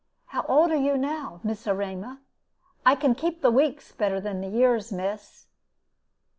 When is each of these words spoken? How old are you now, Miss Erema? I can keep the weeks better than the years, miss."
How 0.25 0.41
old 0.49 0.71
are 0.71 0.75
you 0.75 0.97
now, 0.97 1.41
Miss 1.43 1.67
Erema? 1.67 2.21
I 2.87 2.95
can 2.95 3.13
keep 3.13 3.41
the 3.43 3.51
weeks 3.51 3.91
better 3.91 4.19
than 4.19 4.41
the 4.41 4.47
years, 4.47 4.91
miss." 4.91 5.45